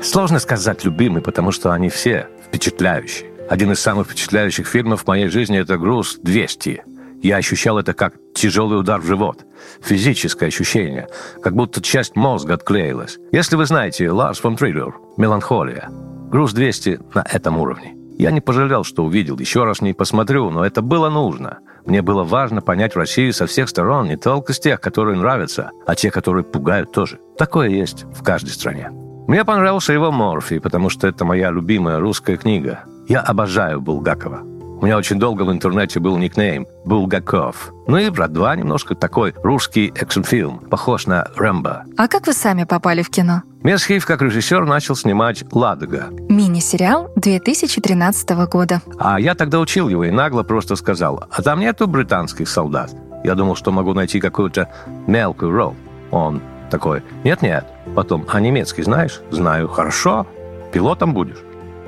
Сложно 0.03 0.41
сказать 0.41 0.85
любимый, 0.85 1.23
потому 1.23 1.53
что 1.53 1.73
они 1.73 1.89
все 1.89 2.29
впечатляющие. 2.47 3.31
Один 3.49 3.73
из 3.73 3.81
самых 3.81 4.09
впечатляющих 4.09 4.67
фильмов 4.67 5.05
в 5.05 5.07
моей 5.07 5.29
жизни– 5.29 5.59
это 5.61 5.79
«Груз-200». 5.79 6.81
Я 7.23 7.37
ощущал 7.39 7.79
это 7.79 7.95
как 7.95 8.13
тяжелый 8.35 8.79
удар 8.79 9.01
в 9.01 9.07
живот. 9.07 9.45
Физическое 9.83 10.47
ощущение, 10.47 11.09
как 11.43 11.55
будто 11.55 11.83
часть 11.83 12.17
мозга 12.17 12.55
отклеилась. 12.55 13.19
Если 13.33 13.57
вы 13.57 13.67
знаете 13.67 14.11
Ларс 14.11 14.39
фон 14.39 14.57
Триллер 14.57 14.95
«Меланхолия», 15.17 15.89
«Груз-200» 16.31 17.13
на 17.15 17.25
этом 17.31 17.59
уровне. 17.59 17.95
Я 18.19 18.31
не 18.31 18.41
пожалел, 18.41 18.85
что 18.85 19.05
увидел. 19.05 19.39
Еще 19.39 19.65
раз 19.65 19.81
не 19.81 19.95
посмотрю, 19.95 20.51
но 20.51 20.65
это 20.65 20.83
было 20.83 21.09
нужно. 21.09 21.61
Мне 21.87 22.03
было 22.03 22.23
важно 22.23 22.61
понять 22.61 22.95
Россию 22.95 23.33
со 23.33 23.47
всех 23.47 23.69
сторон, 23.69 24.09
не 24.09 24.17
только 24.17 24.53
с 24.53 24.61
тех, 24.61 24.81
которые 24.81 25.17
нравятся, 25.17 25.71
а 25.87 25.95
те, 25.95 26.11
которые 26.11 26.45
пугают 26.45 26.93
тоже. 26.93 27.19
Такое 27.39 27.71
есть 27.71 28.05
в 28.05 28.23
каждой 28.23 28.51
стране. 28.51 28.91
Мне 29.27 29.45
понравился 29.45 29.93
его 29.93 30.11
Морфи, 30.11 30.59
потому 30.59 30.91
что 30.91 31.07
это 31.07 31.25
моя 31.25 31.51
любимая 31.51 31.99
русская 31.99 32.37
книга. 32.37 32.85
Я 33.09 33.21
обожаю 33.21 33.81
Булгакова. 33.81 34.43
У 34.81 34.87
меня 34.87 34.97
очень 34.97 35.19
долго 35.19 35.43
в 35.43 35.53
интернете 35.53 36.01
был 36.01 36.17
никнейм 36.17 36.67
Булгаков. 36.87 37.71
Ну 37.87 37.99
и 37.99 38.09
«Брат 38.09 38.31
2» 38.31 38.57
немножко 38.57 38.95
такой 38.95 39.35
русский 39.43 39.93
экшн-фильм, 39.95 40.61
похож 40.71 41.07
на 41.07 41.29
«Рэмбо». 41.37 41.85
А 41.99 42.09
как 42.09 42.27
вы 42.27 42.33
сами 42.33 42.65
попали 42.65 43.03
в 43.03 43.11
кино? 43.11 43.43
Месхиев 43.63 44.07
как 44.07 44.23
режиссер 44.23 44.65
начал 44.65 44.97
снимать 44.97 45.45
«Ладога». 45.53 46.07
Мини-сериал 46.31 47.11
2013 47.17 48.31
года. 48.51 48.81
А 48.99 49.21
я 49.21 49.35
тогда 49.35 49.61
учил 49.61 49.91
его 49.91 50.05
и 50.05 50.11
нагло 50.11 50.45
просто 50.45 50.77
сказал, 50.77 51.25
а 51.31 51.43
там 51.43 51.61
нету 51.61 51.87
британских 51.87 52.49
солдат. 52.49 52.91
Я 53.23 53.35
думал, 53.35 53.57
что 53.57 53.73
могу 53.73 53.93
найти 53.93 54.19
какую-то 54.19 54.71
мелкую 55.07 55.53
роль. 55.53 55.75
Он 56.11 56.41
такой, 56.71 57.03
нет-нет. 57.23 57.67
Потом, 57.95 58.25
а 58.33 58.41
немецкий 58.41 58.83
знаешь? 58.83 59.21
Знаю. 59.31 59.69
Хорошо. 59.69 60.27
Пилотом 60.73 61.13
будешь? 61.13 61.37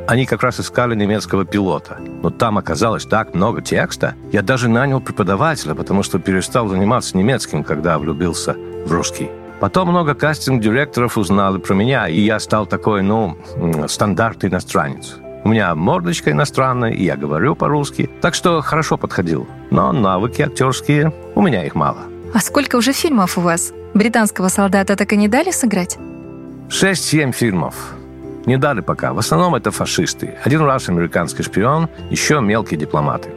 Они 0.09 0.27
как 0.27 0.43
раз 0.43 0.61
искали 0.61 0.95
немецкого 0.95 1.45
пилота. 1.45 1.99
Но 2.23 2.31
там 2.31 2.59
оказалось 2.59 3.05
так 3.05 3.35
много 3.35 3.63
текста. 3.63 4.15
Я 4.33 4.43
даже 4.43 4.69
нанял 4.69 5.01
преподавателя, 5.01 5.75
потому 5.75 6.03
что 6.03 6.19
перестал 6.19 6.69
заниматься 6.69 7.17
немецким, 7.17 7.63
когда 7.63 7.99
влюбился 7.99 8.57
в 8.85 8.93
русский. 8.93 9.31
Потом 9.61 9.89
много 9.89 10.15
кастинг-директоров 10.15 11.17
узнали 11.17 11.59
про 11.59 11.75
меня, 11.75 12.09
и 12.09 12.21
я 12.21 12.41
стал 12.41 12.67
такой, 12.67 13.03
ну, 13.03 13.39
стандартный 13.87 14.51
иностранец. 14.51 15.19
У 15.45 15.49
меня 15.49 15.75
мордочка 15.75 16.33
иностранная, 16.33 16.91
и 16.91 17.05
я 17.05 17.17
говорю 17.17 17.55
по-русски, 17.55 18.11
так 18.21 18.35
что 18.35 18.61
хорошо 18.61 18.97
подходил. 18.97 19.47
Но 19.71 19.93
навыки 19.93 20.43
актерские, 20.43 21.13
у 21.37 21.43
меня 21.43 21.65
их 21.65 21.77
мало. 21.77 21.99
А 22.35 22.41
сколько 22.41 22.77
уже 22.77 22.93
фильмов 22.93 23.39
у 23.39 23.41
вас? 23.41 23.73
Британского 23.95 24.49
солдата 24.49 24.97
так 24.97 25.13
и 25.13 25.17
не 25.17 25.29
дали 25.29 25.53
сыграть? 25.53 25.97
Шесть-семь 26.69 27.33
фильмов. 27.33 27.75
Не 28.47 28.57
дали 28.57 28.81
пока. 28.81 29.13
В 29.13 29.19
основном 29.19 29.55
это 29.55 29.71
фашисты. 29.71 30.35
Один 30.45 30.63
раз 30.63 30.89
американский 30.89 31.43
шпион, 31.43 31.89
еще 32.11 32.41
мелкие 32.41 32.79
дипломаты. 32.79 33.31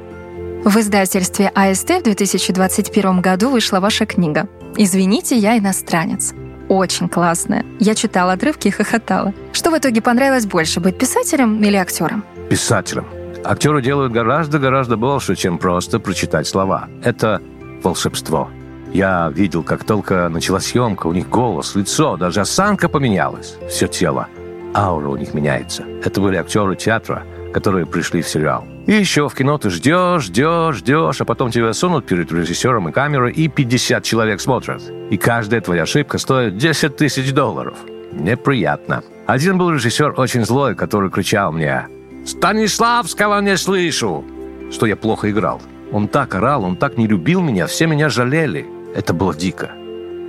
В 0.63 0.77
издательстве 0.77 1.51
АСТ 1.53 1.89
в 1.99 2.03
2021 2.03 3.21
году 3.21 3.49
вышла 3.49 3.79
ваша 3.79 4.05
книга 4.07 4.47
«Извините, 4.77 5.37
я 5.37 5.57
иностранец». 5.57 6.33
Очень 6.69 7.07
классная. 7.07 7.63
Я 7.79 7.93
читала 7.93 8.33
отрывки 8.33 8.69
и 8.69 8.71
хохотала. 8.71 9.31
Что 9.53 9.69
в 9.69 9.77
итоге 9.77 10.01
понравилось 10.01 10.47
больше, 10.47 10.79
быть 10.79 10.97
писателем 10.97 11.61
или 11.63 11.75
актером? 11.75 12.23
Писателем. 12.49 13.05
Актеры 13.43 13.83
делают 13.83 14.11
гораздо-гораздо 14.11 14.97
больше, 14.97 15.35
чем 15.35 15.59
просто 15.59 15.99
прочитать 15.99 16.47
слова. 16.47 16.87
Это 17.03 17.39
волшебство. 17.83 18.49
Я 18.91 19.31
видел, 19.35 19.61
как 19.61 19.83
только 19.83 20.29
начала 20.29 20.59
съемка, 20.59 21.05
у 21.05 21.13
них 21.13 21.29
голос, 21.29 21.75
лицо, 21.75 22.17
даже 22.17 22.41
осанка 22.41 22.89
поменялась. 22.89 23.55
Все 23.69 23.87
тело 23.87 24.27
аура 24.75 25.09
у 25.09 25.15
них 25.15 25.33
меняется. 25.33 25.83
Это 26.03 26.21
были 26.21 26.35
актеры 26.35 26.75
театра, 26.75 27.23
которые 27.53 27.85
пришли 27.85 28.21
в 28.21 28.27
сериал. 28.27 28.65
И 28.85 28.91
еще 28.91 29.29
в 29.29 29.33
кино 29.33 29.57
ты 29.57 29.69
ждешь, 29.69 30.23
ждешь, 30.23 30.75
ждешь, 30.75 31.21
а 31.21 31.25
потом 31.25 31.49
тебя 31.51 31.73
сунут 31.73 32.05
перед 32.05 32.31
режиссером 32.31 32.89
и 32.89 32.91
камерой, 32.91 33.31
и 33.31 33.47
50 33.47 34.03
человек 34.03 34.41
смотрят. 34.41 34.83
И 35.09 35.17
каждая 35.17 35.61
твоя 35.61 35.83
ошибка 35.83 36.17
стоит 36.17 36.57
10 36.57 36.97
тысяч 36.97 37.31
долларов. 37.33 37.77
Неприятно. 38.11 39.03
Один 39.25 39.57
был 39.57 39.71
режиссер 39.71 40.13
очень 40.19 40.45
злой, 40.45 40.75
который 40.75 41.09
кричал 41.09 41.51
мне 41.51 41.87
«Станиславского 42.25 43.39
не 43.41 43.57
слышу!» 43.57 44.23
Что 44.71 44.85
я 44.85 44.95
плохо 44.95 45.31
играл. 45.31 45.61
Он 45.91 46.07
так 46.07 46.35
орал, 46.35 46.63
он 46.63 46.75
так 46.75 46.97
не 46.97 47.07
любил 47.07 47.41
меня, 47.41 47.67
все 47.67 47.87
меня 47.87 48.09
жалели. 48.09 48.65
Это 48.95 49.13
было 49.13 49.33
дико. 49.33 49.71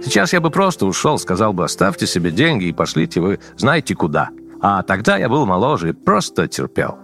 Сейчас 0.06 0.32
я 0.32 0.40
бы 0.40 0.50
просто 0.50 0.86
ушел, 0.86 1.18
сказал 1.18 1.52
бы, 1.52 1.64
оставьте 1.64 2.06
себе 2.06 2.30
деньги 2.30 2.66
и 2.66 2.72
пошлите 2.72 3.20
вы 3.20 3.40
знаете 3.56 3.96
куда. 3.96 4.30
А 4.60 4.84
тогда 4.84 5.16
я 5.16 5.28
был 5.28 5.46
моложе 5.46 5.88
и 5.88 5.92
просто 5.92 6.46
терпел. 6.46 6.96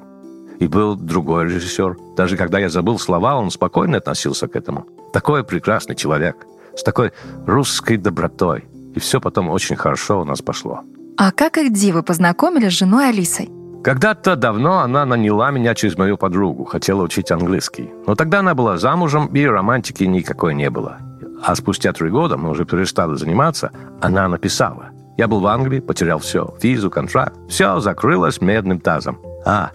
И 0.61 0.69
был 0.69 0.95
другой 0.95 1.47
режиссер. 1.47 1.97
Даже 2.17 2.37
когда 2.37 2.61
я 2.61 2.69
забыл 2.69 3.01
слова, 3.01 3.37
он 3.37 3.51
спокойно 3.51 3.97
относился 3.97 4.47
к 4.47 4.55
этому. 4.55 4.87
Такой 5.13 5.43
прекрасный 5.43 5.97
человек, 5.97 6.47
с 6.77 6.85
такой 6.85 7.11
русской 7.45 7.97
добротой. 7.97 8.67
И 8.95 9.01
все 9.01 9.21
потом 9.21 9.51
очень 9.51 9.75
хорошо 9.75 10.21
у 10.21 10.25
нас 10.25 10.41
пошло. 10.41 10.83
А 11.17 11.33
как 11.33 11.59
и 11.59 11.69
где 11.71 11.93
вы 11.93 12.05
познакомились 12.05 12.73
с 12.73 12.79
женой 12.79 13.09
Алисой? 13.09 13.51
Когда-то 13.83 14.37
давно 14.37 14.79
она 14.79 15.05
наняла 15.05 15.51
меня 15.51 15.75
через 15.75 15.99
мою 15.99 16.17
подругу, 16.17 16.67
хотела 16.67 17.03
учить 17.03 17.33
английский. 17.33 17.91
Но 18.07 18.15
тогда 18.15 18.39
она 18.39 18.55
была 18.55 18.79
замужем, 18.79 19.27
и 19.27 19.45
романтики 19.45 20.05
никакой 20.05 20.55
не 20.55 20.71
было. 20.71 20.99
А 21.43 21.55
спустя 21.57 21.93
три 21.93 22.09
года, 22.09 22.37
мы 22.37 22.51
уже 22.51 22.65
перестали 22.65 23.17
заниматься, 23.17 23.71
она 24.01 24.29
написала. 24.29 24.91
Я 25.19 25.29
был 25.29 25.41
в 25.41 25.47
Англии, 25.47 25.81
потерял 25.81 26.19
все. 26.19 26.55
Визу, 26.63 26.91
контракт. 26.91 27.37
Все 27.49 27.81
закрылось 27.81 28.41
медным 28.41 28.81
тазом. 28.81 29.19
А, 29.45 29.71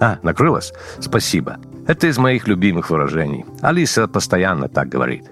а, 0.00 0.18
накрылось? 0.22 0.72
Спасибо. 1.00 1.56
Это 1.86 2.06
из 2.06 2.18
моих 2.18 2.46
любимых 2.46 2.90
выражений. 2.90 3.44
Алиса 3.62 4.06
постоянно 4.08 4.68
так 4.68 4.88
говорит. 4.88 5.30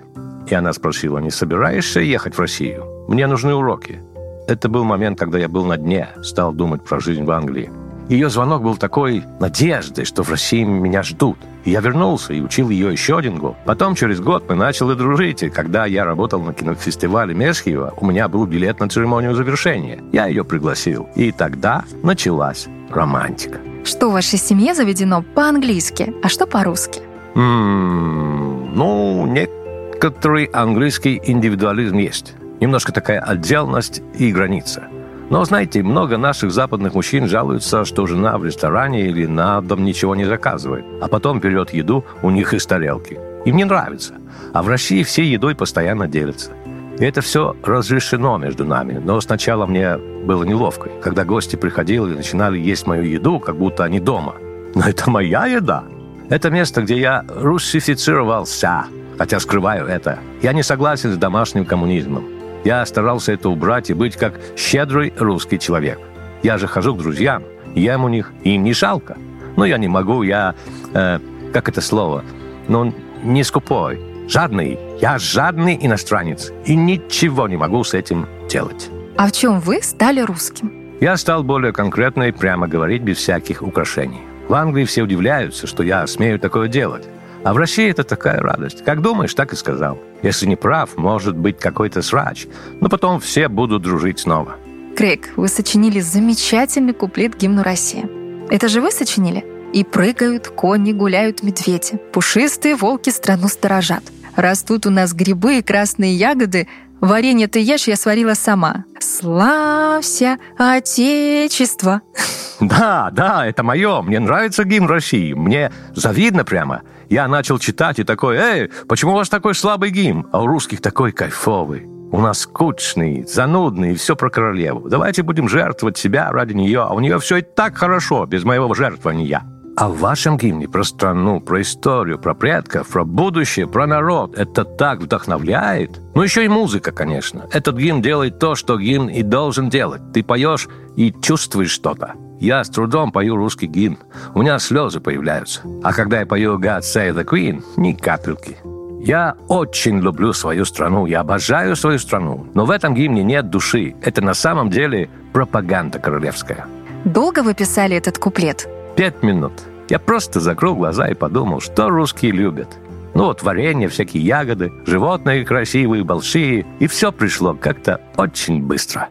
И 0.49 0.55
она 0.55 0.73
спросила, 0.73 1.19
не 1.19 1.31
собираешься 1.31 2.01
ехать 2.01 2.35
в 2.35 2.41
Россию? 2.41 2.85
Мне 3.09 3.27
нужны 3.27 3.55
уроки. 3.55 4.03
Это 4.47 4.69
был 4.69 4.85
момент, 4.85 5.19
когда 5.19 5.39
я 5.39 5.49
был 5.49 5.65
на 5.65 5.77
дне, 5.77 6.09
стал 6.23 6.53
думать 6.53 6.85
про 6.85 7.01
жизнь 7.01 7.25
в 7.25 7.31
Англии. 7.31 7.71
Ее 8.09 8.29
звонок 8.29 8.63
был 8.63 8.77
такой 8.77 9.25
надеждой, 9.41 10.05
что 10.05 10.23
в 10.23 10.31
России 10.31 10.63
меня 10.63 11.03
ждут. 11.03 11.39
И 11.65 11.71
я 11.71 11.81
вернулся 11.81 12.35
и 12.35 12.41
учил 12.43 12.69
ее 12.69 12.93
еще 12.93 13.17
один 13.17 13.39
год. 13.39 13.57
Потом 13.65 13.95
через 13.95 14.21
год 14.21 14.45
мы 14.49 14.55
начали 14.55 14.93
дружить, 14.95 15.43
и 15.43 15.49
когда 15.49 15.87
я 15.87 16.05
работал 16.05 16.43
на 16.43 16.53
кинофестивале 16.53 17.35
Месхиева, 17.35 17.95
у 17.97 18.07
меня 18.07 18.29
был 18.29 18.45
билет 18.45 18.81
на 18.81 18.89
церемонию 18.91 19.35
завершения. 19.35 20.03
Я 20.13 20.27
ее 20.27 20.45
пригласил. 20.45 21.09
И 21.17 21.33
тогда 21.33 21.85
началась 22.03 22.67
романтика. 22.91 23.59
Что 23.85 24.11
в 24.11 24.13
вашей 24.13 24.39
семье 24.39 24.75
заведено 24.75 25.23
по-английски, 25.23 26.13
а 26.23 26.29
что 26.29 26.47
по-русски? 26.47 27.01
М-м, 27.35 28.75
ну, 28.75 29.27
некоторый 29.27 30.45
английский 30.47 31.21
индивидуализм 31.25 31.97
есть. 31.97 32.35
Немножко 32.61 32.93
такая 32.93 33.21
отдельность 33.21 34.03
и 34.19 34.31
граница. 34.31 34.89
Но, 35.31 35.45
знаете, 35.45 35.83
много 35.83 36.19
наших 36.19 36.53
западных 36.53 36.95
мужчин 36.95 37.29
жалуются, 37.29 37.85
что 37.85 38.07
жена 38.07 38.37
в 38.37 38.45
ресторане 38.45 39.07
или 39.07 39.27
на 39.27 39.61
дом 39.61 39.85
ничего 39.85 40.15
не 40.15 40.25
заказывает, 40.25 40.85
а 41.01 41.09
потом 41.09 41.41
берет 41.41 41.73
еду 41.73 42.05
у 42.23 42.31
них 42.31 42.53
из 42.53 42.67
тарелки. 42.67 43.19
Им 43.45 43.57
не 43.57 43.65
нравится. 43.65 44.15
А 44.53 44.63
в 44.63 44.69
России 44.69 45.03
все 45.03 45.25
едой 45.25 45.55
постоянно 45.55 46.09
делятся. 46.09 46.53
И 46.99 47.05
это 47.05 47.23
все 47.23 47.57
разрешено 47.65 48.39
между 48.39 48.65
нами. 48.65 49.01
Но 49.05 49.21
сначала 49.21 49.67
мне 49.67 49.97
было 49.97 50.45
неловко, 50.45 50.91
когда 51.03 51.25
гости 51.25 51.57
приходили 51.57 52.13
и 52.13 52.17
начинали 52.17 52.59
есть 52.59 52.87
мою 52.87 53.03
еду, 53.03 53.41
как 53.41 53.57
будто 53.57 53.85
они 53.85 54.01
дома. 54.01 54.35
Но 54.75 54.83
это 54.87 55.11
моя 55.11 55.47
еда. 55.47 55.85
Это 56.31 56.51
место, 56.51 56.83
где 56.83 56.99
я 56.99 57.25
русифицировался, 57.29 58.85
хотя 59.19 59.41
скрываю 59.41 59.87
это. 59.87 60.19
Я 60.43 60.53
не 60.53 60.63
согласен 60.63 61.13
с 61.13 61.17
домашним 61.17 61.65
коммунизмом. 61.65 62.25
Я 62.65 62.85
старался 62.87 63.33
это 63.33 63.51
убрать 63.51 63.91
и 63.91 63.95
быть 63.95 64.17
как 64.17 64.41
щедрый 64.57 65.13
русский 65.19 65.59
человек. 65.59 65.99
Я 66.43 66.59
же 66.59 66.67
хожу 66.67 66.95
к 66.95 66.99
друзьям, 66.99 67.43
ем 67.75 68.05
у 68.05 68.09
них, 68.09 68.33
и 68.43 68.55
им 68.55 68.65
не 68.65 68.73
жалко. 68.73 69.17
Но 69.57 69.65
я 69.65 69.79
не 69.79 69.89
могу, 69.89 70.23
я... 70.23 70.55
Э, 70.95 71.19
как 71.53 71.69
это 71.69 71.81
слово? 71.81 72.25
Ну, 72.69 72.93
не 73.23 73.45
скупой, 73.45 74.01
жадный. 74.29 74.79
Я 75.01 75.19
жадный 75.19 75.79
иностранец, 75.81 76.53
и 76.65 76.75
ничего 76.75 77.49
не 77.49 77.57
могу 77.57 77.85
с 77.85 77.95
этим 77.95 78.27
делать. 78.49 78.91
А 79.17 79.29
в 79.29 79.33
чем 79.33 79.61
вы 79.61 79.83
стали 79.83 80.21
русским? 80.21 80.73
Я 81.01 81.17
стал 81.17 81.45
более 81.45 81.73
конкретно 81.73 82.25
и 82.25 82.33
прямо 82.33 82.67
говорить 82.67 83.03
без 83.03 83.19
всяких 83.19 83.63
украшений. 83.63 84.23
В 84.49 84.55
Англии 84.55 84.85
все 84.85 85.03
удивляются, 85.03 85.67
что 85.67 85.83
я 85.83 86.07
смею 86.07 86.39
такое 86.39 86.69
делать. 86.69 87.07
А 87.45 87.53
в 87.53 87.59
России 87.59 87.91
это 87.91 88.05
такая 88.05 88.41
радость. 88.41 88.85
Как 88.85 89.03
думаешь, 89.03 89.35
так 89.35 89.53
и 89.53 89.57
сказал. 89.57 89.99
Если 90.25 90.47
не 90.47 90.57
прав, 90.57 90.97
может 90.97 91.37
быть 91.37 91.59
какой-то 91.59 92.01
срач. 92.01 92.47
Но 92.81 92.89
потом 92.89 93.21
все 93.21 93.49
будут 93.49 93.83
дружить 93.83 94.21
снова. 94.21 94.57
Крейг, 94.97 95.29
вы 95.37 95.49
сочинили 95.49 96.01
замечательный 96.01 96.95
куплет 96.95 97.37
гимну 97.37 97.63
России. 97.63 98.07
Это 98.51 98.69
же 98.69 98.81
вы 98.81 98.91
сочинили? 98.91 99.45
И 99.75 99.85
прыгают 99.85 100.49
кони, 100.49 100.93
гуляют 100.93 101.43
медведи. 101.43 102.01
Пушистые 102.13 102.75
волки 102.75 103.11
страну 103.11 103.49
сторожат. 103.49 104.03
Растут 104.35 104.87
у 104.87 104.91
нас 104.91 105.13
грибы 105.13 105.59
и 105.59 105.63
красные 105.63 106.15
ягоды. 106.15 106.69
Варенье 107.01 107.47
ты 107.47 107.61
ешь, 107.61 107.87
я 107.87 107.97
сварила 107.97 108.33
сама. 108.33 108.85
Славься, 109.01 110.39
Отечество! 110.57 112.01
Да, 112.61 113.11
да, 113.13 113.45
это 113.45 113.65
мое. 113.65 114.01
Мне 114.01 114.21
нравится 114.21 114.65
гимн 114.65 114.87
России. 114.87 115.35
Мне 115.35 115.73
завидно 115.95 116.45
прямо. 116.45 116.83
Я 117.09 117.29
начал 117.29 117.59
читать 117.59 117.99
и 117.99 118.05
такой, 118.05 118.37
эй, 118.37 118.71
почему 118.89 119.13
у 119.13 119.17
вас 119.17 119.29
такой 119.29 119.55
слабый 119.55 119.91
гимн, 119.91 120.29
а 120.33 120.43
у 120.43 120.47
русских 120.47 120.81
такой 120.81 121.13
кайфовый? 121.13 121.87
У 122.13 122.21
нас 122.21 122.41
скучный, 122.41 123.25
занудный, 123.27 123.93
и 123.93 123.97
все 123.97 124.15
про 124.15 124.31
королеву. 124.31 124.89
Давайте 124.89 125.23
будем 125.23 125.49
жертвовать 125.49 125.99
себя 125.99 126.31
ради 126.31 126.53
нее, 126.53 126.83
а 126.83 126.95
у 126.95 127.01
нее 127.01 127.19
все 127.19 127.39
и 127.39 127.43
так 127.43 127.77
хорошо, 127.77 128.25
без 128.27 128.45
моего 128.45 128.73
жертвования. 128.73 129.43
А 129.77 129.89
в 129.89 129.99
вашем 129.99 130.37
гимне 130.37 130.69
про 130.69 130.85
страну, 130.85 131.41
про 131.41 131.61
историю, 131.63 132.21
про 132.21 132.35
предков, 132.35 132.87
про 132.87 133.05
будущее, 133.05 133.67
про 133.67 133.89
народ 133.89 134.39
это 134.39 134.65
так 134.65 135.01
вдохновляет. 135.01 136.01
Ну, 136.15 136.23
еще 136.23 136.45
и 136.45 136.49
музыка, 136.49 136.93
конечно. 136.93 137.47
Этот 137.51 137.77
гимн 137.77 138.01
делает 138.01 138.39
то, 138.39 138.55
что 138.55 138.79
гимн 138.79 139.09
и 139.09 139.23
должен 139.23 139.69
делать. 139.69 140.01
Ты 140.13 140.23
поешь 140.23 140.69
и 140.95 141.13
чувствуешь 141.21 141.73
что-то. 141.73 142.15
Я 142.45 142.63
с 142.63 142.69
трудом 142.69 143.11
пою 143.11 143.37
русский 143.37 143.67
гимн. 143.67 143.97
У 144.35 144.43
меня 144.43 144.59
слезы 144.59 145.01
появляются. 145.01 145.63
А 145.83 145.95
когда 145.95 146.21
я 146.21 146.27
пою 146.27 146.59
God 146.59 146.81
Save 146.81 147.15
the 147.15 147.25
Queen, 147.25 147.63
ни 147.79 147.95
капельки. 147.95 148.59
Я 149.01 149.37
очень 149.49 150.01
люблю 150.01 150.35
свою 150.35 150.67
страну, 150.67 151.07
я 151.07 151.21
обожаю 151.21 151.75
свою 151.75 151.99
страну, 151.99 152.47
но 152.53 152.67
в 152.67 152.71
этом 152.71 152.95
гимне 152.95 153.25
нет 153.25 153.49
души. 153.49 153.95
Это 154.03 154.21
на 154.21 154.35
самом 154.35 154.69
деле 154.69 155.09
пропаганда 155.33 155.99
королевская. 155.99 156.67
Долго 157.07 157.43
вы 157.43 157.55
писали 157.55 157.97
этот 157.97 158.19
куплет? 158.19 158.69
Пять 158.95 159.23
минут. 159.23 159.55
Я 159.89 159.99
просто 159.99 160.39
закрыл 160.39 160.77
глаза 160.77 161.09
и 161.09 161.15
подумал, 161.15 161.63
что 161.63 161.89
русские 161.89 162.33
любят. 162.33 162.69
Ну 163.15 163.25
вот 163.25 163.43
варенье, 163.43 163.89
всякие 163.89 164.23
ягоды, 164.23 164.71
животные 164.85 165.47
красивые, 165.47 166.05
большие. 166.05 166.67
И 166.79 166.89
все 166.89 167.11
пришло 167.11 167.55
как-то 167.55 168.03
очень 168.19 168.63
быстро. 168.63 169.09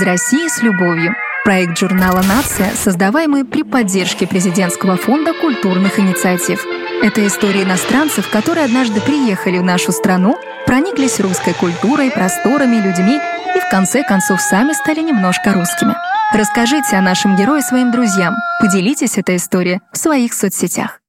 Из 0.00 0.06
России 0.06 0.48
с 0.48 0.62
любовью. 0.62 1.14
Проект 1.44 1.76
журнала 1.76 2.22
«Нация», 2.22 2.70
создаваемый 2.74 3.44
при 3.44 3.62
поддержке 3.62 4.26
Президентского 4.26 4.96
фонда 4.96 5.34
культурных 5.34 5.98
инициатив– 5.98 6.64
это 7.02 7.26
история 7.26 7.64
иностранцев, 7.64 8.30
которые 8.30 8.64
однажды 8.64 9.02
приехали 9.02 9.58
в 9.58 9.62
нашу 9.62 9.92
страну, 9.92 10.38
прониклись 10.64 11.20
русской 11.20 11.52
культурой, 11.52 12.10
просторами, 12.10 12.76
людьми 12.76 13.20
и 13.54 13.60
в 13.60 13.68
конце 13.70 14.02
концов 14.02 14.40
сами 14.40 14.72
стали 14.72 15.00
немножко 15.00 15.52
русскими. 15.52 15.94
Расскажите 16.32 16.96
о 16.96 17.02
нашем 17.02 17.36
герое 17.36 17.60
своим 17.60 17.90
друзьям, 17.90 18.34
поделитесь 18.58 19.18
этой 19.18 19.36
историей 19.36 19.80
в 19.92 19.98
своих 19.98 20.32
соцсетях. 20.32 20.99